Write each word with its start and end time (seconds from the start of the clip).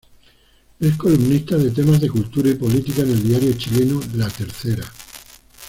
Es 0.79 0.95
columnista 0.95 1.57
de 1.59 1.69
temas 1.69 2.01
de 2.01 2.09
cultura 2.09 2.49
y 2.49 2.55
política 2.55 3.03
en 3.03 3.11
el 3.11 3.21
diario 3.21 3.53
chileno 3.53 3.99
"La 4.15 4.29
Tercera". 4.31 4.83